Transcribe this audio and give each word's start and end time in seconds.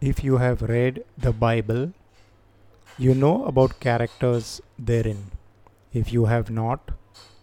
If 0.00 0.24
you 0.24 0.38
have 0.38 0.62
read 0.62 1.04
the 1.18 1.30
Bible, 1.30 1.92
you 2.96 3.14
know 3.14 3.44
about 3.44 3.80
characters 3.80 4.62
therein. 4.78 5.30
If 5.92 6.10
you 6.10 6.24
have 6.24 6.48
not, 6.48 6.92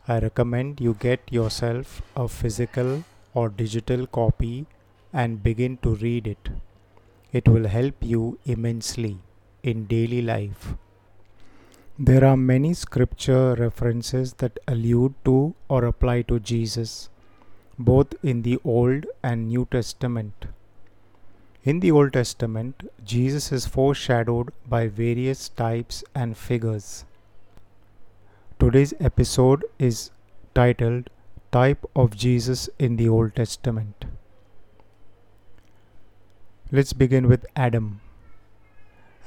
I 0.07 0.17
recommend 0.17 0.81
you 0.81 0.95
get 0.95 1.21
yourself 1.29 2.01
a 2.15 2.27
physical 2.27 3.03
or 3.35 3.49
digital 3.49 4.07
copy 4.07 4.65
and 5.13 5.43
begin 5.43 5.77
to 5.83 5.93
read 5.97 6.25
it. 6.25 6.49
It 7.31 7.47
will 7.47 7.67
help 7.67 7.93
you 8.01 8.39
immensely 8.43 9.19
in 9.61 9.85
daily 9.85 10.23
life. 10.23 10.73
There 11.99 12.25
are 12.25 12.37
many 12.37 12.73
scripture 12.73 13.53
references 13.53 14.33
that 14.39 14.57
allude 14.67 15.13
to 15.25 15.53
or 15.67 15.85
apply 15.85 16.23
to 16.23 16.39
Jesus, 16.39 17.11
both 17.77 18.15
in 18.23 18.41
the 18.41 18.57
Old 18.63 19.05
and 19.21 19.49
New 19.49 19.67
Testament. 19.69 20.47
In 21.71 21.81
the 21.81 21.91
Old 21.91 22.13
Testament, 22.13 22.89
Jesus 23.03 23.51
is 23.51 23.65
foreshadowed 23.65 24.53
by 24.69 24.87
various 24.87 25.49
types 25.49 26.01
and 26.15 26.37
figures. 26.37 27.03
Today's 28.57 28.93
episode 29.01 29.65
is 29.77 30.11
titled 30.55 31.09
Type 31.51 31.85
of 31.93 32.15
Jesus 32.15 32.69
in 32.79 32.95
the 32.95 33.09
Old 33.09 33.35
Testament. 33.35 34.05
Let's 36.71 36.93
begin 36.93 37.27
with 37.27 37.45
Adam. 37.53 37.99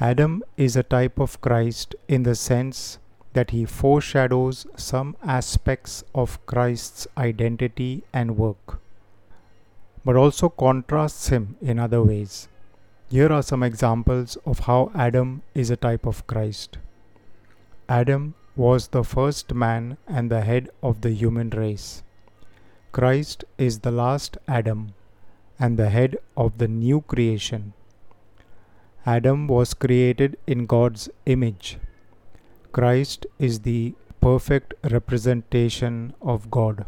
Adam 0.01 0.43
is 0.57 0.77
a 0.77 0.83
type 0.83 1.19
of 1.19 1.43
Christ 1.43 1.95
in 2.09 2.23
the 2.23 2.35
sense 2.35 2.99
that 3.35 3.51
he 3.51 3.67
foreshadows 3.67 4.67
some 4.77 5.15
aspects 5.23 6.05
of 6.15 6.45
Christ's 6.47 7.07
identity 7.19 8.03
and 8.15 8.39
work 8.39 8.80
but 10.05 10.17
also 10.17 10.49
contrasts 10.49 11.29
him 11.29 11.57
in 11.61 11.79
other 11.79 12.03
ways. 12.03 12.49
Here 13.09 13.33
are 13.33 13.43
some 13.43 13.63
examples 13.63 14.37
of 14.47 14.61
how 14.61 14.93
Adam 14.95 15.43
is 15.55 15.71
a 15.71 15.77
type 15.77 16.07
of 16.07 16.27
Christ. 16.27 16.79
Adam 17.89 18.35
was 18.55 18.89
the 18.89 19.03
first 19.03 19.53
man 19.53 19.97
and 20.07 20.31
the 20.31 20.43
head 20.43 20.71
of 20.83 21.01
the 21.01 21.11
human 21.11 21.51
race. 21.51 22.03
Christ 22.93 23.45
is 23.59 23.81
the 23.81 23.91
last 23.91 24.39
Adam 24.47 24.95
and 25.59 25.77
the 25.77 25.91
head 25.91 26.17
of 26.37 26.59
the 26.59 26.69
new 26.69 27.01
creation. 27.03 27.73
Adam 29.07 29.47
was 29.49 29.75
created 29.75 30.37
in 30.47 30.67
God's 30.67 31.09
image. 31.27 31.79
Christ 32.73 33.27
is 33.39 33.61
the 33.61 33.95
perfect 34.21 34.75
representation 34.91 36.15
of 36.21 36.51
God. 36.51 36.85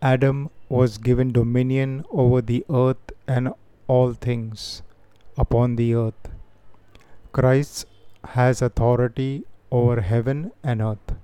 Adam 0.00 0.50
was 0.68 0.98
given 0.98 1.32
dominion 1.32 2.04
over 2.10 2.40
the 2.40 2.64
earth 2.70 3.12
and 3.26 3.52
all 3.86 4.12
things 4.12 4.82
upon 5.36 5.76
the 5.76 5.94
earth. 5.94 6.30
Christ 7.32 7.86
has 8.24 8.62
authority 8.62 9.44
over 9.70 10.00
heaven 10.00 10.52
and 10.62 10.80
earth. 10.80 11.14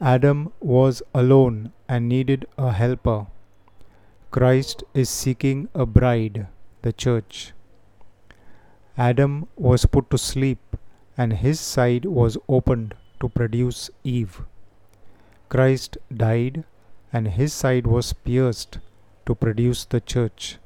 Adam 0.00 0.52
was 0.60 1.02
alone 1.14 1.72
and 1.88 2.08
needed 2.08 2.46
a 2.58 2.72
helper. 2.72 3.26
Christ 4.30 4.82
is 4.92 5.08
seeking 5.08 5.68
a 5.74 5.86
bride, 5.86 6.48
the 6.82 6.92
church. 6.92 7.52
Adam 8.98 9.46
was 9.56 9.86
put 9.86 10.10
to 10.10 10.18
sleep 10.18 10.76
and 11.16 11.34
his 11.34 11.60
side 11.60 12.04
was 12.04 12.36
opened 12.48 12.94
to 13.20 13.28
produce 13.28 13.90
Eve. 14.02 14.42
Christ 15.48 15.96
died 16.12 16.64
and 17.14 17.28
his 17.38 17.52
side 17.52 17.86
was 17.86 18.12
pierced 18.12 18.78
to 19.24 19.34
produce 19.36 19.84
the 19.84 20.00
church. 20.00 20.58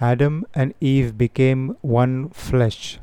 Adam 0.00 0.46
and 0.54 0.72
Eve 0.80 1.18
became 1.18 1.76
one 1.82 2.30
flesh. 2.30 3.00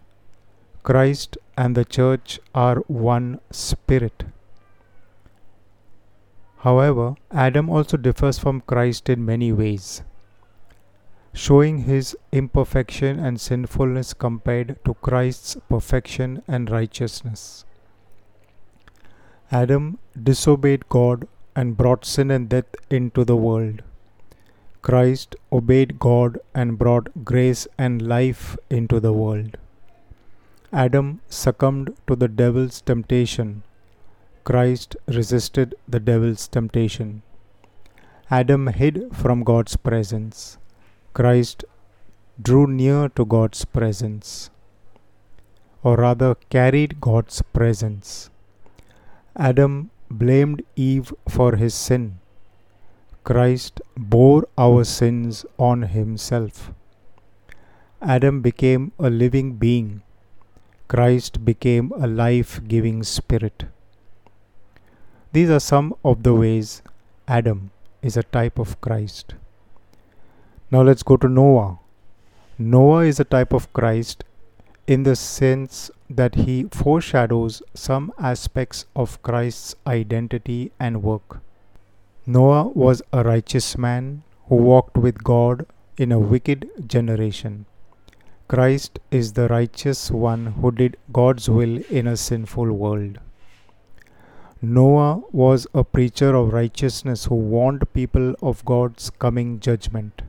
Christ 0.84 1.38
and 1.58 1.76
the 1.76 1.84
church 1.84 2.40
are 2.56 2.78
one 2.88 3.40
spirit. 3.52 4.24
However, 6.60 7.16
Adam 7.30 7.70
also 7.70 7.98
differs 7.98 8.40
from 8.40 8.62
Christ 8.62 9.10
in 9.10 9.26
many 9.26 9.52
ways, 9.52 10.02
showing 11.34 11.80
his 11.92 12.18
imperfection 12.32 13.20
and 13.20 13.40
sinfulness 13.40 14.14
compared 14.14 14.78
to 14.86 14.94
Christ's 14.96 15.58
perfection 15.70 16.42
and 16.48 16.70
righteousness. 16.70 17.66
Adam 19.52 20.00
disobeyed 20.32 20.88
God 20.90 21.28
and 21.60 21.76
brought 21.76 22.06
sin 22.06 22.32
and 22.38 22.48
death 22.54 22.74
into 22.98 23.24
the 23.30 23.36
world. 23.36 23.82
Christ 24.88 25.36
obeyed 25.52 25.98
God 26.00 26.38
and 26.54 26.78
brought 26.82 27.08
grace 27.30 27.68
and 27.78 28.02
life 28.16 28.44
into 28.70 29.00
the 29.06 29.14
world. 29.22 29.58
Adam 30.72 31.08
succumbed 31.28 31.90
to 32.06 32.16
the 32.16 32.28
devil's 32.28 32.78
temptation. 32.82 33.64
Christ 34.44 34.96
resisted 35.08 35.74
the 35.88 36.00
devil's 36.12 36.48
temptation. 36.48 37.24
Adam 38.30 38.68
hid 38.68 38.96
from 39.24 39.44
God's 39.44 39.76
presence. 39.90 40.58
Christ 41.14 41.66
drew 42.48 42.68
near 42.68 43.10
to 43.18 43.26
God's 43.26 43.66
presence, 43.66 44.52
or 45.82 45.96
rather 46.06 46.36
carried 46.56 47.02
God's 47.02 47.42
presence. 47.42 48.30
Adam 49.36 49.90
blamed 50.10 50.64
Eve 50.76 51.14
for 51.28 51.56
his 51.56 51.74
sin. 51.74 52.20
Christ 53.24 53.82
bore 53.96 54.48
our 54.58 54.84
sins 54.84 55.46
on 55.58 55.82
himself. 55.84 56.72
Adam 58.02 58.42
became 58.42 58.92
a 59.00 59.10
living 59.10 59.54
being. 59.54 60.02
Christ 60.88 61.44
became 61.44 61.92
a 61.98 62.08
life 62.08 62.62
giving 62.68 63.04
spirit. 63.04 63.66
These 65.34 65.50
are 65.50 65.60
some 65.60 65.94
of 66.06 66.24
the 66.24 66.34
ways 66.34 66.82
Adam 67.28 67.72
is 68.02 68.16
a 68.16 68.24
type 68.24 68.58
of 68.58 68.80
Christ. 68.80 69.36
Now 70.72 70.82
let's 70.84 71.04
go 71.04 71.18
to 71.18 71.28
Noah. 71.28 71.80
Noah 72.58 73.06
is 73.06 73.20
a 73.20 73.26
type 73.26 73.52
of 73.52 73.72
Christ 73.74 74.24
in 74.88 75.04
the 75.04 75.16
sense 75.16 75.92
that 76.10 76.36
he 76.36 76.64
foreshadows 76.72 77.62
some 77.74 78.14
aspects 78.18 78.86
of 78.96 79.22
Christ's 79.22 79.76
identity 79.86 80.72
and 80.80 81.04
work. 81.04 81.40
Noah 82.26 82.70
was 82.70 83.02
a 83.12 83.24
righteous 83.24 83.78
man 83.78 84.24
who 84.48 84.56
walked 84.56 84.98
with 84.98 85.24
God 85.24 85.66
in 85.98 86.12
a 86.12 86.20
wicked 86.20 86.70
generation. 86.88 87.66
Christ 88.48 89.00
is 89.12 89.34
the 89.34 89.48
righteous 89.50 90.10
one 90.10 90.48
who 90.48 90.72
did 90.72 90.96
God's 91.12 91.50
will 91.50 91.84
in 91.90 92.08
a 92.08 92.16
sinful 92.16 92.72
world. 92.72 93.20
Noah 94.62 95.22
was 95.32 95.68
a 95.74 95.84
preacher 95.84 96.34
of 96.34 96.54
righteousness 96.54 97.26
who 97.26 97.36
warned 97.36 97.92
people 97.94 98.36
of 98.42 98.64
God's 98.66 99.10
coming 99.10 99.60
judgment. 99.60 100.22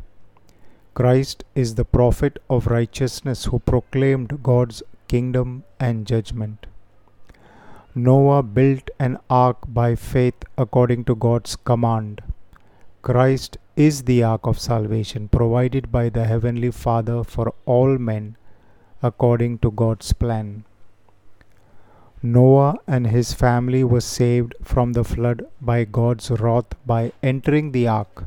Christ 0.94 1.44
is 1.54 1.76
the 1.76 1.84
prophet 1.84 2.42
of 2.50 2.66
righteousness 2.66 3.44
who 3.46 3.60
proclaimed 3.60 4.42
God's 4.42 4.82
kingdom 5.08 5.64
and 5.80 6.06
judgment. 6.06 6.66
Noah 7.94 8.42
built 8.42 8.90
an 9.00 9.18
ark 9.28 9.56
by 9.66 9.94
faith 9.94 10.44
according 10.56 11.04
to 11.06 11.14
God's 11.14 11.56
command. 11.56 12.22
Christ 13.02 13.56
is 13.74 14.02
the 14.04 14.22
ark 14.22 14.46
of 14.46 14.58
salvation 14.58 15.28
provided 15.28 15.90
by 15.90 16.08
the 16.08 16.24
Heavenly 16.24 16.70
Father 16.70 17.24
for 17.24 17.52
all 17.64 17.98
men 17.98 18.36
according 19.02 19.58
to 19.58 19.70
God's 19.70 20.12
plan. 20.12 20.64
Noah 22.22 22.76
and 22.86 23.06
his 23.06 23.32
family 23.32 23.84
were 23.84 24.00
saved 24.00 24.54
from 24.62 24.92
the 24.92 25.04
flood 25.04 25.46
by 25.60 25.84
God's 25.84 26.30
wrath 26.30 26.74
by 26.84 27.12
entering 27.22 27.70
the 27.72 27.86
ark. 27.86 28.24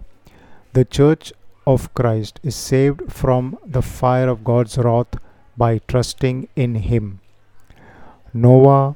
The 0.73 0.85
church 0.85 1.33
of 1.67 1.93
Christ 1.93 2.39
is 2.43 2.55
saved 2.55 3.11
from 3.11 3.57
the 3.65 3.81
fire 3.81 4.29
of 4.29 4.45
God's 4.45 4.77
wrath 4.77 5.19
by 5.57 5.79
trusting 5.87 6.47
in 6.55 6.75
Him. 6.75 7.19
Noah 8.33 8.95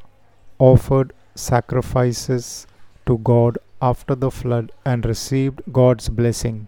offered 0.60 1.13
sacrifices 1.36 2.68
to 3.06 3.18
God 3.18 3.57
after 3.81 4.16
the 4.16 4.31
flood 4.31 4.72
and 4.86 5.06
received 5.06 5.62
God's 5.72 6.10
blessing. 6.10 6.68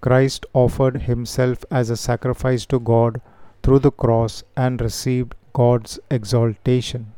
Christ 0.00 0.46
offered 0.52 1.02
himself 1.02 1.64
as 1.70 1.90
a 1.90 1.96
sacrifice 1.96 2.66
to 2.66 2.78
God 2.78 3.20
through 3.62 3.80
the 3.80 3.90
cross 3.90 4.44
and 4.56 4.80
received 4.80 5.34
God's 5.52 5.98
exaltation. 6.10 7.12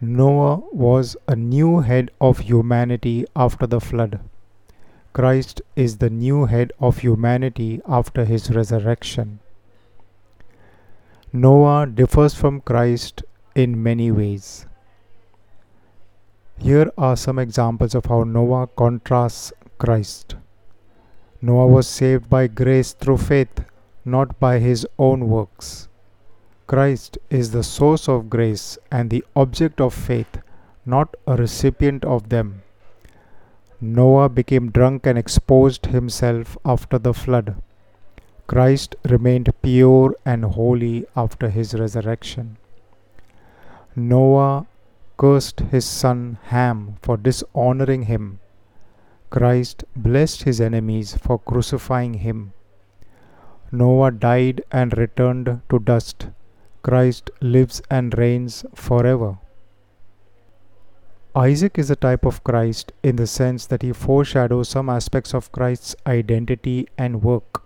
Noah 0.00 0.62
was 0.72 1.16
a 1.28 1.36
new 1.36 1.80
head 1.80 2.10
of 2.20 2.40
humanity 2.40 3.24
after 3.34 3.66
the 3.66 3.80
flood. 3.80 4.20
Christ 5.12 5.62
is 5.76 5.98
the 5.98 6.10
new 6.10 6.46
head 6.46 6.72
of 6.80 6.98
humanity 6.98 7.80
after 7.86 8.24
his 8.24 8.50
resurrection. 8.50 9.38
Noah 11.36 11.88
differs 11.88 12.32
from 12.32 12.60
Christ 12.60 13.24
in 13.56 13.82
many 13.82 14.12
ways. 14.12 14.66
Here 16.60 16.92
are 16.96 17.16
some 17.16 17.40
examples 17.40 17.96
of 17.96 18.06
how 18.06 18.22
Noah 18.22 18.68
contrasts 18.68 19.52
Christ. 19.76 20.36
Noah 21.42 21.66
was 21.66 21.88
saved 21.88 22.30
by 22.30 22.46
grace 22.46 22.92
through 22.92 23.16
faith, 23.16 23.64
not 24.04 24.38
by 24.38 24.60
his 24.60 24.86
own 24.96 25.28
works. 25.28 25.88
Christ 26.68 27.18
is 27.30 27.50
the 27.50 27.64
source 27.64 28.08
of 28.08 28.30
grace 28.30 28.78
and 28.92 29.10
the 29.10 29.24
object 29.34 29.80
of 29.80 29.92
faith, 29.92 30.38
not 30.86 31.16
a 31.26 31.34
recipient 31.34 32.04
of 32.04 32.28
them. 32.28 32.62
Noah 33.80 34.28
became 34.28 34.70
drunk 34.70 35.04
and 35.04 35.18
exposed 35.18 35.86
himself 35.86 36.56
after 36.64 36.96
the 36.96 37.12
flood. 37.12 37.56
Christ 38.46 38.94
remained 39.08 39.50
pure 39.62 40.14
and 40.24 40.44
holy 40.44 41.06
after 41.16 41.48
his 41.48 41.74
resurrection. 41.74 42.58
Noah 43.96 44.66
cursed 45.16 45.60
his 45.60 45.86
son 45.86 46.38
Ham 46.44 46.96
for 47.00 47.16
dishonoring 47.16 48.02
him. 48.02 48.40
Christ 49.30 49.84
blessed 49.96 50.42
his 50.42 50.60
enemies 50.60 51.16
for 51.16 51.38
crucifying 51.38 52.14
him. 52.14 52.52
Noah 53.72 54.10
died 54.10 54.62
and 54.70 54.96
returned 54.96 55.62
to 55.70 55.78
dust. 55.78 56.28
Christ 56.82 57.30
lives 57.40 57.80
and 57.90 58.16
reigns 58.16 58.64
forever. 58.74 59.38
Isaac 61.34 61.78
is 61.78 61.90
a 61.90 61.96
type 61.96 62.24
of 62.24 62.44
Christ 62.44 62.92
in 63.02 63.16
the 63.16 63.26
sense 63.26 63.66
that 63.66 63.82
he 63.82 63.92
foreshadows 63.92 64.68
some 64.68 64.88
aspects 64.88 65.34
of 65.34 65.50
Christ's 65.50 65.96
identity 66.06 66.86
and 66.96 67.22
work. 67.22 67.63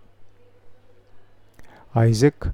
Isaac 1.94 2.48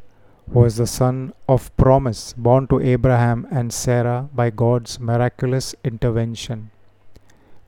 was 0.46 0.76
the 0.76 0.86
son 0.86 1.32
of 1.48 1.74
promise 1.76 2.32
born 2.34 2.66
to 2.68 2.80
Abraham 2.80 3.46
and 3.50 3.72
Sarah 3.72 4.28
by 4.34 4.50
God's 4.50 5.00
miraculous 5.00 5.74
intervention. 5.82 6.70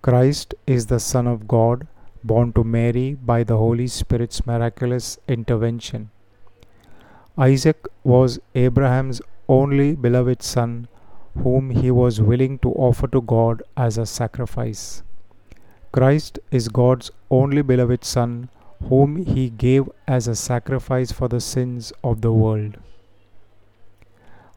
Christ 0.03 0.55
is 0.67 0.87
the 0.87 1.01
Son 1.01 1.27
of 1.27 1.49
God 1.49 1.89
born 2.23 2.53
to 2.53 2.63
Mary 2.63 3.15
by 3.15 3.43
the 3.43 3.57
Holy 3.57 3.89
Spirit's 3.89 4.47
miraculous 4.47 5.19
intervention. 5.27 6.11
Isaac 7.37 7.87
was 8.05 8.39
Abraham's 8.55 9.21
only 9.49 9.97
beloved 9.97 10.43
son 10.43 10.89
whom 11.43 11.71
he 11.71 11.91
was 11.91 12.21
willing 12.21 12.59
to 12.61 12.71
offer 12.73 13.09
to 13.09 13.21
God 13.21 13.63
as 13.77 13.99
a 13.99 14.07
sacrifice. 14.07 15.03
Christ 15.93 16.39
is 16.51 16.69
God's 16.69 17.11
only 17.31 17.63
beloved 17.63 18.05
Son, 18.05 18.49
whom 18.89 19.17
he 19.17 19.51
gave 19.51 19.89
as 20.07 20.29
a 20.29 20.37
sacrifice 20.37 21.13
for 21.13 21.29
the 21.29 21.41
sins 21.41 21.93
of 22.05 22.21
the 22.21 22.33
world. 22.33 22.77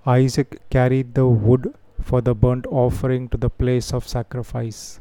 Isaac 0.06 0.62
carried 0.70 1.14
the 1.14 1.28
wood 1.28 1.74
for 2.02 2.22
the 2.22 2.34
burnt 2.34 2.66
offering 2.68 3.30
to 3.30 3.38
the 3.38 3.50
place 3.50 3.94
of 3.94 4.08
sacrifice. 4.08 5.00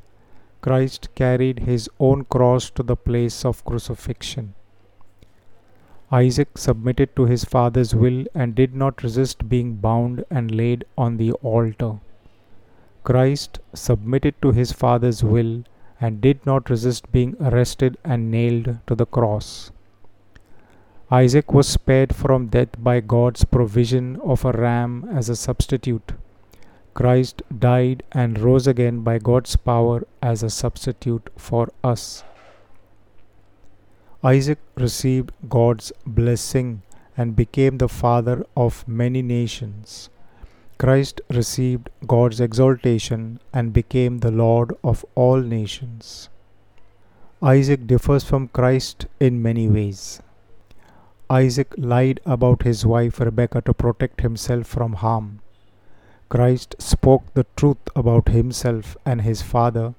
Christ 0.61 1.09
carried 1.15 1.61
his 1.61 1.89
own 2.01 2.25
cross 2.25 2.71
to 2.71 2.83
the 2.83 2.97
place 2.97 3.45
of 3.45 3.65
crucifixion. 3.65 4.55
Isaac 6.11 6.57
submitted 6.57 7.15
to 7.17 7.27
his 7.27 7.45
father's 7.45 7.95
will 7.95 8.25
and 8.35 8.55
did 8.55 8.75
not 8.75 9.03
resist 9.03 9.49
being 9.49 9.75
bound 9.77 10.25
and 10.31 10.51
laid 10.51 10.85
on 10.97 11.17
the 11.19 11.33
altar. 11.33 12.01
Christ 13.05 13.61
submitted 13.75 14.41
to 14.43 14.53
his 14.53 14.73
father's 14.73 15.23
will 15.23 15.65
and 16.01 16.21
did 16.21 16.45
not 16.47 16.71
resist 16.71 17.11
being 17.13 17.37
arrested 17.41 17.97
and 18.05 18.31
nailed 18.31 18.79
to 18.87 18.95
the 18.95 19.07
cross. 19.07 19.71
Isaac 21.11 21.53
was 21.53 21.67
spared 21.67 22.15
from 22.15 22.49
death 22.49 22.69
by 22.79 23.01
God's 23.01 23.45
provision 23.45 24.21
of 24.23 24.45
a 24.45 24.53
ram 24.53 25.09
as 25.11 25.29
a 25.29 25.37
substitute. 25.37 26.13
Christ 26.93 27.43
died 27.59 28.03
and 28.13 28.39
rose 28.39 28.67
again 28.67 29.01
by 29.01 29.19
God's 29.19 29.57
power 29.57 30.07
as 30.21 30.43
a 30.43 30.51
substitute 30.51 31.31
for 31.37 31.73
us. 31.83 32.25
Isaac 34.23 34.59
received 34.77 35.33
God's 35.49 35.93
blessing 36.05 36.83
and 37.17 37.37
became 37.37 37.79
the 37.79 37.89
father 37.89 38.45
of 38.57 38.87
many 38.87 39.23
nations. 39.23 40.11
Christ 40.79 41.21
received 41.29 41.91
God's 42.07 42.41
exaltation 42.41 43.41
and 43.53 43.73
became 43.73 44.19
the 44.19 44.31
Lord 44.31 44.73
of 44.85 45.05
all 45.17 45.41
nations. 45.41 46.29
Isaac 47.43 47.87
differs 47.87 48.23
from 48.23 48.49
Christ 48.49 49.07
in 49.19 49.43
many 49.43 49.69
ways. 49.69 50.23
Isaac 51.29 51.75
lied 51.77 52.21
about 52.25 52.63
his 52.63 52.87
wife 52.87 53.19
Rebekah 53.19 53.63
to 53.63 53.75
protect 53.75 54.21
himself 54.21 54.67
from 54.67 54.95
harm. 54.95 55.41
Christ 56.29 56.77
spoke 56.79 57.35
the 57.35 57.47
truth 57.57 57.89
about 57.97 58.29
himself 58.29 58.97
and 59.05 59.23
his 59.23 59.43
father 59.43 59.95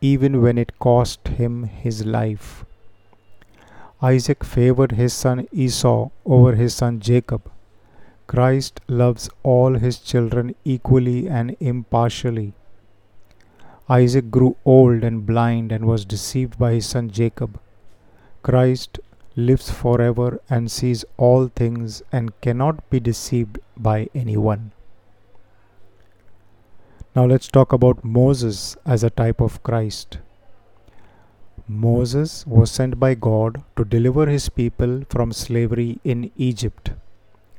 even 0.00 0.42
when 0.42 0.58
it 0.58 0.78
cost 0.78 1.28
him 1.28 1.64
his 1.64 2.04
life. 2.04 2.64
Isaac 4.02 4.44
favored 4.44 4.92
his 4.92 5.12
son 5.12 5.46
Esau 5.52 6.10
over 6.26 6.54
his 6.54 6.74
son 6.74 7.00
Jacob. 7.00 7.50
Christ 8.26 8.80
loves 8.88 9.28
all 9.42 9.74
his 9.74 9.98
children 9.98 10.54
equally 10.64 11.28
and 11.28 11.56
impartially. 11.60 12.54
Isaac 13.88 14.30
grew 14.30 14.56
old 14.64 15.04
and 15.04 15.26
blind 15.26 15.70
and 15.70 15.84
was 15.84 16.04
deceived 16.04 16.58
by 16.58 16.72
his 16.72 16.86
son 16.86 17.10
Jacob. 17.10 17.60
Christ 18.42 18.98
lives 19.36 19.70
forever 19.70 20.40
and 20.48 20.70
sees 20.70 21.04
all 21.16 21.48
things 21.48 22.02
and 22.10 22.40
cannot 22.40 22.88
be 22.88 23.00
deceived 23.00 23.58
by 23.76 24.08
anyone. 24.14 24.72
Now 27.14 27.26
let's 27.26 27.48
talk 27.48 27.72
about 27.72 28.04
Moses 28.04 28.76
as 28.86 29.04
a 29.04 29.10
type 29.10 29.40
of 29.40 29.62
Christ. 29.62 30.18
Moses 31.68 32.46
was 32.46 32.70
sent 32.70 32.98
by 32.98 33.14
God 33.14 33.62
to 33.76 33.84
deliver 33.84 34.26
his 34.26 34.48
people 34.48 35.02
from 35.08 35.32
slavery 35.32 36.00
in 36.04 36.30
Egypt. 36.36 36.90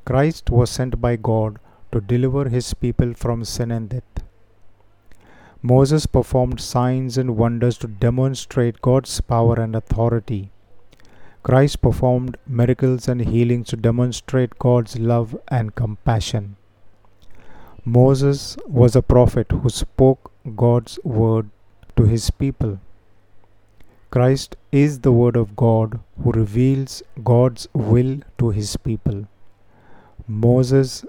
Christ 0.06 0.50
was 0.52 0.70
sent 0.70 1.02
by 1.02 1.16
God 1.16 1.58
to 1.92 2.00
deliver 2.00 2.48
his 2.50 2.74
people 2.74 3.14
from 3.14 3.44
sin 3.44 3.72
and 3.72 3.90
death. 3.90 4.24
Moses 5.62 6.06
performed 6.06 6.62
signs 6.62 7.18
and 7.18 7.38
wonders 7.38 7.78
to 7.80 7.88
demonstrate 7.88 8.84
God's 8.84 9.20
power 9.22 9.56
and 9.56 9.76
authority. 9.76 10.52
Christ 11.42 11.82
performed 11.82 12.38
miracles 12.46 13.08
and 13.08 13.22
healings 13.22 13.68
to 13.70 13.78
demonstrate 13.78 14.60
God's 14.60 15.00
love 15.00 15.36
and 15.48 15.74
compassion. 15.74 16.56
Moses 17.84 18.58
was 18.68 18.96
a 18.96 19.02
prophet 19.02 19.52
who 19.52 19.70
spoke 19.70 20.32
God's 20.56 21.00
word 21.04 21.50
to 21.96 22.06
his 22.06 22.30
people. 22.30 22.80
Christ 24.12 24.56
is 24.72 25.00
the 25.00 25.12
Word 25.12 25.36
of 25.36 25.56
God 25.56 26.00
who 26.24 26.32
reveals 26.32 27.04
God's 27.24 27.68
will 27.74 28.20
to 28.38 28.50
his 28.50 28.78
people. 28.78 29.28
Moses 30.28 31.06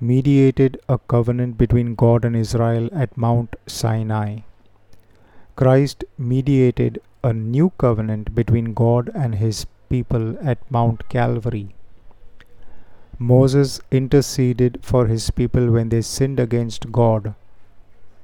mediated 0.00 0.80
a 0.88 0.98
covenant 0.98 1.58
between 1.58 1.94
God 1.94 2.24
and 2.24 2.36
Israel 2.36 2.88
at 2.92 3.16
Mount 3.16 3.56
Sinai. 3.66 4.40
Christ 5.56 6.04
mediated 6.16 7.00
a 7.24 7.32
new 7.32 7.70
covenant 7.78 8.34
between 8.34 8.74
God 8.74 9.10
and 9.14 9.34
his 9.34 9.66
people 9.88 10.36
at 10.42 10.70
Mount 10.70 11.08
Calvary. 11.08 11.74
Moses 13.18 13.80
interceded 13.90 14.78
for 14.82 15.06
his 15.06 15.30
people 15.30 15.70
when 15.70 15.88
they 15.88 16.02
sinned 16.02 16.38
against 16.38 16.92
God 16.92 17.34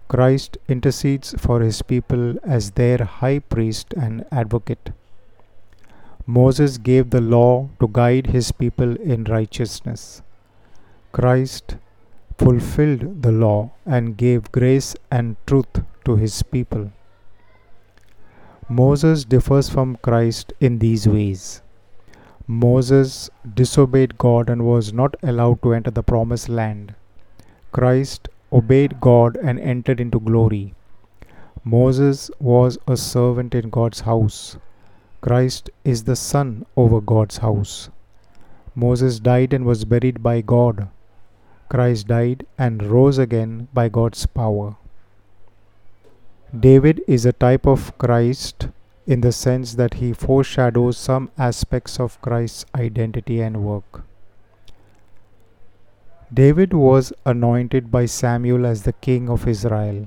Christ 0.07 0.59
intercedes 0.69 1.35
for 1.39 1.61
his 1.61 1.81
people 1.81 2.37
as 2.45 2.73
their 2.73 2.99
high 2.99 3.39
priest 3.39 3.95
and 3.97 4.25
advocate. 4.31 4.91
Moses 6.27 6.79
gave 6.79 7.11
the 7.11 7.21
law 7.21 7.69
to 7.81 7.89
guide 7.91 8.29
his 8.29 8.53
people 8.53 8.97
in 8.97 9.25
righteousness. 9.25 10.23
Christ 11.17 11.77
fulfilled 12.39 13.23
the 13.23 13.31
law 13.31 13.71
and 13.87 14.17
gave 14.17 14.51
grace 14.51 14.97
and 15.13 15.37
truth 15.47 15.83
to 16.05 16.17
his 16.17 16.43
people. 16.43 16.91
Moses 18.69 19.25
differs 19.25 19.69
from 19.69 19.95
Christ 20.03 20.53
in 20.59 20.81
these 20.81 21.07
ways. 21.07 21.63
Moses 22.49 23.31
disobeyed 23.55 24.19
God 24.19 24.51
and 24.51 24.67
was 24.67 24.93
not 24.93 25.15
allowed 25.23 25.63
to 25.63 25.73
enter 25.75 25.93
the 25.93 26.03
promised 26.03 26.49
land. 26.49 26.97
Christ 27.71 28.29
obeyed 28.53 29.01
God 29.01 29.37
and 29.37 29.61
entered 29.61 30.01
into 30.01 30.19
glory. 30.19 30.75
Moses 31.63 32.29
was 32.41 32.77
a 32.89 32.97
servant 32.97 33.55
in 33.55 33.71
God's 33.71 34.01
house. 34.01 34.57
Christ 35.21 35.71
is 35.85 36.03
the 36.05 36.17
son 36.17 36.67
over 36.77 37.01
God's 37.01 37.39
house. 37.39 37.89
Moses 38.75 39.21
died 39.21 39.53
and 39.53 39.65
was 39.65 39.85
buried 39.85 40.21
by 40.21 40.41
God. 40.41 40.89
Christ 41.75 42.07
died 42.07 42.47
and 42.57 42.85
rose 42.85 43.19
again 43.19 43.67
by 43.75 43.89
God's 43.89 44.27
power. 44.27 44.77
David 46.67 47.03
is 47.09 47.27
a 47.27 47.33
type 47.33 47.67
of 47.67 47.99
Christ 47.99 48.69
in 49.09 49.23
the 49.23 49.33
sense 49.33 49.75
that 49.75 49.95
he 49.95 50.13
foreshadows 50.13 50.97
some 50.97 51.33
aspects 51.37 51.99
of 51.99 52.21
Christ's 52.23 52.65
identity 52.77 53.41
and 53.41 53.65
work. 53.65 54.05
David 56.33 56.73
was 56.73 57.13
anointed 57.27 57.91
by 57.91 58.07
Samuel 58.07 58.67
as 58.67 58.85
the 58.85 58.93
king 59.09 59.29
of 59.29 59.49
Israel. 59.49 60.07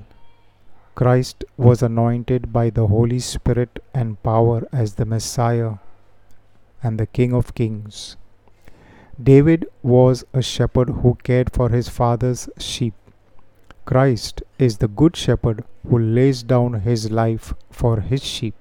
Christ 0.94 1.44
was 1.58 1.82
anointed 1.82 2.50
by 2.50 2.70
the 2.70 2.86
Holy 2.86 3.18
Spirit 3.18 3.78
and 3.92 4.22
power 4.22 4.66
as 4.72 4.94
the 4.94 5.04
Messiah 5.04 5.74
and 6.82 6.98
the 6.98 7.06
King 7.06 7.34
of 7.34 7.54
Kings. 7.54 8.16
David 9.20 9.66
was 9.82 10.24
a 10.32 10.42
shepherd 10.42 10.90
who 10.90 11.18
cared 11.24 11.52
for 11.52 11.70
his 11.70 11.88
father's 11.88 12.48
sheep. 12.58 12.94
Christ 13.84 14.42
is 14.58 14.78
the 14.78 14.86
good 14.86 15.16
shepherd 15.16 15.64
who 15.88 15.98
lays 15.98 16.42
down 16.42 16.74
his 16.74 17.10
life 17.10 17.52
for 17.70 18.00
his 18.00 18.22
sheep. 18.22 18.54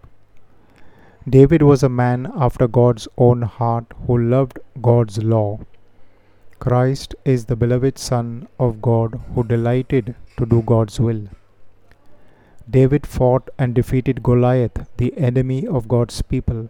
David 1.30 1.62
was 1.62 1.84
a 1.84 1.90
man 1.90 2.32
after 2.36 2.68
God's 2.68 3.08
own 3.18 3.42
heart 3.44 3.86
who 4.08 4.18
loved 4.18 4.60
God's 4.82 5.22
law. 5.22 5.60
Christ 6.60 7.14
is 7.24 7.46
the 7.46 7.56
beloved 7.56 8.00
Son 8.00 8.48
of 8.58 8.82
God 8.82 9.20
who 9.36 9.44
delighted 9.44 10.16
to 10.38 10.46
do 10.46 10.62
God's 10.62 11.00
will. 11.00 11.28
David 12.70 13.06
fought 13.06 13.50
and 13.60 13.76
defeated 13.76 14.24
Goliath, 14.24 14.90
the 14.98 15.16
enemy 15.18 15.68
of 15.68 15.88
God's 15.88 16.22
people. 16.22 16.70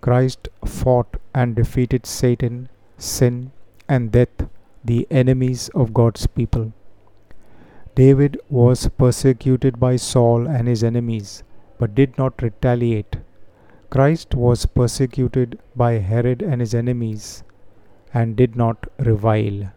Christ 0.00 0.48
fought 0.64 1.16
and 1.34 1.54
defeated 1.54 2.06
Satan, 2.06 2.68
sin, 3.02 3.50
and 3.88 4.12
death, 4.12 4.48
the 4.84 5.06
enemies 5.10 5.68
of 5.74 5.92
God's 5.92 6.26
people. 6.26 6.72
David 7.94 8.40
was 8.48 8.88
persecuted 8.88 9.78
by 9.78 9.96
Saul 9.96 10.46
and 10.46 10.66
his 10.68 10.82
enemies, 10.82 11.42
but 11.78 11.94
did 11.94 12.16
not 12.16 12.40
retaliate. 12.40 13.16
Christ 13.90 14.34
was 14.34 14.64
persecuted 14.64 15.58
by 15.76 15.92
Herod 15.98 16.42
and 16.42 16.60
his 16.60 16.74
enemies, 16.74 17.44
and 18.14 18.36
did 18.36 18.56
not 18.56 18.86
revile. 18.98 19.72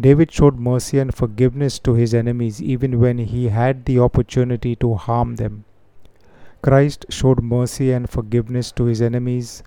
David 0.00 0.30
showed 0.30 0.58
mercy 0.58 0.98
and 0.98 1.14
forgiveness 1.14 1.78
to 1.80 1.94
his 1.94 2.14
enemies 2.14 2.62
even 2.62 3.00
when 3.00 3.18
he 3.18 3.48
had 3.48 3.84
the 3.84 3.98
opportunity 3.98 4.76
to 4.76 4.94
harm 4.94 5.36
them. 5.36 5.64
Christ 6.62 7.06
showed 7.08 7.42
mercy 7.42 7.92
and 7.92 8.08
forgiveness 8.08 8.70
to 8.72 8.84
his 8.84 9.02
enemies 9.02 9.62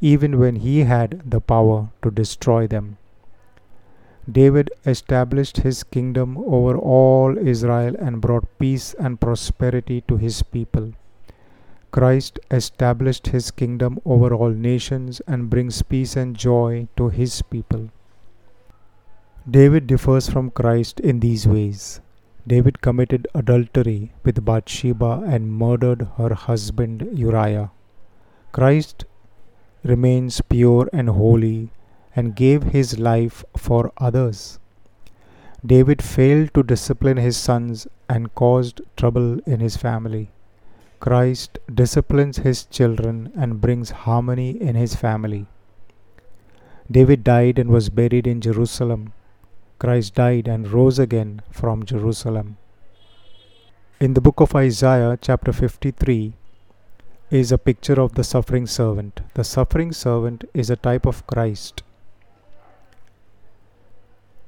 even 0.00 0.38
when 0.38 0.56
he 0.56 0.80
had 0.80 1.22
the 1.28 1.40
power 1.40 1.88
to 2.02 2.10
destroy 2.10 2.66
them. 2.66 2.96
David 4.30 4.70
established 4.84 5.58
his 5.58 5.82
kingdom 5.82 6.36
over 6.38 6.76
all 6.76 7.38
Israel 7.38 7.94
and 7.98 8.20
brought 8.20 8.58
peace 8.58 8.94
and 8.94 9.20
prosperity 9.20 10.02
to 10.08 10.18
his 10.18 10.42
people. 10.42 10.92
Christ 11.90 12.38
established 12.50 13.28
his 13.28 13.50
kingdom 13.50 13.98
over 14.04 14.34
all 14.34 14.50
nations 14.50 15.22
and 15.26 15.48
brings 15.48 15.80
peace 15.82 16.16
and 16.16 16.36
joy 16.36 16.88
to 16.98 17.08
his 17.08 17.40
people. 17.40 17.88
David 19.50 19.86
differs 19.86 20.28
from 20.28 20.50
Christ 20.50 21.00
in 21.00 21.20
these 21.20 21.48
ways. 21.48 22.02
David 22.46 22.82
committed 22.82 23.26
adultery 23.34 24.12
with 24.22 24.44
Bathsheba 24.44 25.24
and 25.26 25.50
murdered 25.50 26.06
her 26.18 26.34
husband 26.34 27.08
Uriah. 27.12 27.70
Christ 28.52 29.06
remains 29.84 30.40
pure 30.48 30.88
and 30.92 31.08
holy 31.08 31.70
and 32.14 32.36
gave 32.36 32.62
his 32.62 32.98
life 32.98 33.44
for 33.56 33.92
others. 33.98 34.58
David 35.64 36.02
failed 36.02 36.54
to 36.54 36.62
discipline 36.62 37.16
his 37.16 37.36
sons 37.36 37.86
and 38.08 38.34
caused 38.34 38.80
trouble 38.96 39.38
in 39.40 39.60
his 39.60 39.76
family. 39.76 40.30
Christ 41.00 41.58
disciplines 41.72 42.38
his 42.38 42.64
children 42.64 43.32
and 43.36 43.60
brings 43.60 43.90
harmony 43.90 44.50
in 44.60 44.74
his 44.74 44.94
family. 44.94 45.46
David 46.90 47.22
died 47.22 47.58
and 47.58 47.70
was 47.70 47.90
buried 47.90 48.26
in 48.26 48.40
Jerusalem. 48.40 49.12
Christ 49.78 50.14
died 50.14 50.48
and 50.48 50.68
rose 50.68 50.98
again 50.98 51.42
from 51.50 51.84
Jerusalem. 51.84 52.56
In 54.00 54.14
the 54.14 54.20
book 54.20 54.40
of 54.40 54.54
Isaiah, 54.54 55.18
chapter 55.20 55.52
53, 55.52 56.32
is 57.30 57.52
a 57.52 57.58
picture 57.58 58.00
of 58.00 58.14
the 58.14 58.24
suffering 58.24 58.66
servant. 58.66 59.20
The 59.34 59.44
suffering 59.44 59.92
servant 59.92 60.44
is 60.54 60.70
a 60.70 60.76
type 60.76 61.04
of 61.04 61.26
Christ. 61.26 61.82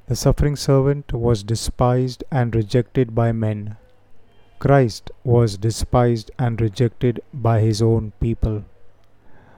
The 0.07 0.17
suffering 0.17 0.57
servant 0.57 1.13
was 1.13 1.43
despised 1.43 2.25
and 2.31 2.55
rejected 2.55 3.15
by 3.15 3.33
men. 3.33 3.77
Christ 4.59 5.11
was 5.25 5.59
despised 5.59 6.31
and 6.39 6.61
rejected 6.61 7.23
by 7.35 7.61
his 7.61 7.83
own 7.83 8.13
people. 8.19 8.65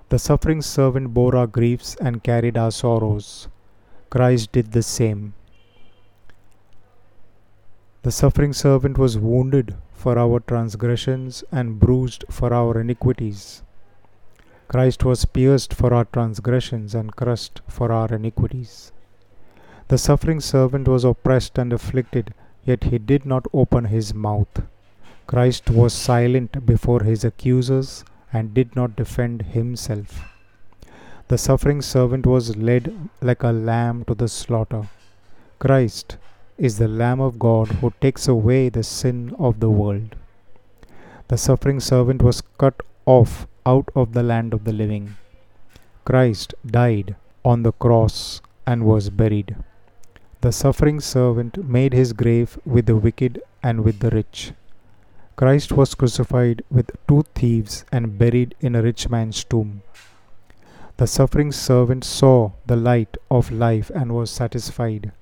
The 0.09 0.19
suffering 0.19 0.61
servant 0.61 1.15
bore 1.15 1.37
our 1.37 1.47
griefs 1.47 1.97
and 2.01 2.25
carried 2.25 2.59
our 2.59 2.73
sorrows. 2.73 3.49
Christ 4.11 4.51
did 4.53 4.73
the 4.73 4.83
same. 4.83 5.35
The 8.03 8.13
suffering 8.13 8.53
servant 8.53 8.99
was 8.99 9.17
wounded 9.17 9.77
for 10.03 10.19
our 10.19 10.39
transgressions 10.41 11.45
and 11.53 11.79
bruised 11.79 12.25
for 12.29 12.53
our 12.53 12.81
iniquities. 12.81 13.63
Christ 14.73 15.05
was 15.05 15.25
pierced 15.25 15.73
for 15.75 15.93
our 15.95 16.07
transgressions 16.07 16.95
and 16.95 17.15
crushed 17.15 17.61
for 17.69 17.93
our 17.93 18.09
iniquities. 18.19 18.91
The 19.89 19.99
suffering 19.99 20.41
servant 20.41 20.89
was 20.89 21.05
oppressed 21.05 21.59
and 21.59 21.73
afflicted, 21.73 22.33
yet 22.65 22.85
he 22.85 22.99
did 22.99 23.27
not 23.27 23.47
open 23.53 23.85
his 23.85 24.15
mouth. 24.15 24.63
Christ 25.27 25.71
was 25.71 25.93
silent 25.93 26.65
before 26.65 27.03
his 27.03 27.23
accusers 27.25 28.05
and 28.33 28.55
did 28.55 28.75
not 28.75 28.97
defend 28.97 29.43
himself. 29.59 30.25
The 31.29 31.39
suffering 31.39 31.83
servant 31.83 32.27
was 32.27 32.57
led 32.57 32.93
like 33.21 33.43
a 33.43 33.53
lamb 33.53 34.05
to 34.07 34.15
the 34.15 34.29
slaughter. 34.29 34.89
Christ 35.59 36.17
is 36.59 36.79
the 36.79 36.89
Lamb 36.89 37.21
of 37.21 37.39
God 37.39 37.69
who 37.81 37.93
takes 38.01 38.29
away 38.29 38.69
the 38.69 38.83
sin 38.83 39.35
of 39.39 39.61
the 39.61 39.71
world. 39.71 40.17
The 41.29 41.39
suffering 41.39 41.81
servant 41.81 42.23
was 42.23 42.43
cut 42.59 42.83
off 43.07 43.47
out 43.65 43.89
of 43.95 44.13
the 44.13 44.23
land 44.23 44.53
of 44.53 44.65
the 44.65 44.73
living. 44.73 45.17
Christ 46.05 46.55
died 46.67 47.17
on 47.45 47.63
the 47.63 47.73
cross 47.73 48.41
and 48.67 48.85
was 48.85 49.11
buried. 49.11 49.57
The 50.41 50.53
suffering 50.53 51.01
servant 51.01 51.65
made 51.65 51.93
his 51.93 52.13
grave 52.13 52.59
with 52.67 52.87
the 52.87 52.97
wicked 52.97 53.41
and 53.63 53.85
with 53.85 54.01
the 54.01 54.11
rich. 54.11 54.53
Christ 55.37 55.73
was 55.73 55.95
crucified 55.95 56.63
with 56.71 56.91
two 57.09 57.25
thieves 57.35 57.85
and 57.91 58.19
buried 58.19 58.55
in 58.61 58.75
a 58.75 58.83
rich 58.83 59.09
man's 59.09 59.45
tomb. 59.45 59.83
The 60.99 61.07
suffering 61.07 61.53
servant 61.53 62.05
saw 62.05 62.53
the 62.67 62.77
light 62.77 63.17
of 63.31 63.51
life 63.51 63.91
and 63.95 64.15
was 64.15 64.31
satisfied. 64.31 65.13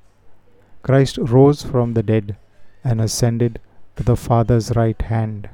Christ 0.82 1.18
rose 1.18 1.62
from 1.62 1.94
the 1.94 2.02
dead 2.02 2.37
and 2.82 3.00
ascended 3.00 3.60
to 3.96 4.02
the 4.02 4.16
Father's 4.16 4.75
right 4.75 5.00
hand. 5.02 5.49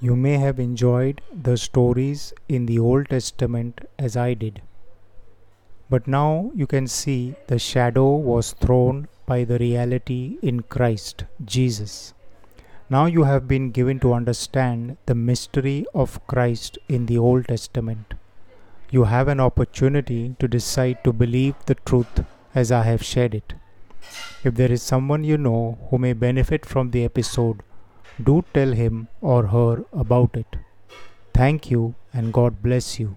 You 0.00 0.16
may 0.16 0.38
have 0.38 0.58
enjoyed 0.58 1.20
the 1.32 1.56
stories 1.56 2.32
in 2.48 2.66
the 2.66 2.78
Old 2.78 3.08
Testament 3.08 3.80
as 3.98 4.16
I 4.16 4.34
did. 4.34 4.60
But 5.88 6.08
now 6.08 6.50
you 6.54 6.66
can 6.66 6.88
see 6.88 7.36
the 7.46 7.58
shadow 7.58 8.16
was 8.16 8.52
thrown 8.52 9.08
by 9.26 9.44
the 9.44 9.58
reality 9.58 10.38
in 10.42 10.62
Christ 10.62 11.24
Jesus. 11.44 12.12
Now 12.90 13.06
you 13.06 13.22
have 13.22 13.48
been 13.48 13.70
given 13.70 14.00
to 14.00 14.12
understand 14.12 14.96
the 15.06 15.14
mystery 15.14 15.86
of 15.94 16.26
Christ 16.26 16.78
in 16.88 17.06
the 17.06 17.18
Old 17.18 17.48
Testament. 17.48 18.14
You 18.90 19.04
have 19.04 19.28
an 19.28 19.40
opportunity 19.40 20.36
to 20.38 20.48
decide 20.48 21.02
to 21.04 21.12
believe 21.12 21.54
the 21.66 21.76
truth 21.76 22.24
as 22.54 22.70
I 22.72 22.82
have 22.82 23.02
shared 23.02 23.34
it. 23.34 23.54
If 24.44 24.54
there 24.54 24.70
is 24.70 24.82
someone 24.82 25.24
you 25.24 25.38
know 25.38 25.78
who 25.88 25.98
may 25.98 26.12
benefit 26.12 26.66
from 26.66 26.90
the 26.90 27.04
episode, 27.04 27.62
do 28.22 28.44
tell 28.54 28.72
him 28.72 29.08
or 29.20 29.46
her 29.48 29.84
about 29.92 30.36
it. 30.36 30.56
Thank 31.32 31.70
you 31.70 31.94
and 32.12 32.32
God 32.32 32.62
bless 32.62 33.00
you. 33.00 33.16